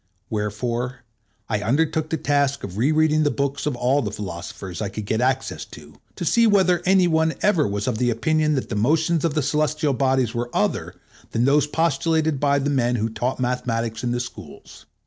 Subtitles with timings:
[0.31, 1.01] Wherefore
[1.47, 5.21] I undertook the task of rereading the books of all the philosophers I could get
[5.21, 9.23] access to, to see whether any one ever was of the opinion that the motions
[9.23, 10.95] of the celestial bodies were other
[11.33, 14.87] than those postulated by the men who taught mathematics in the schools.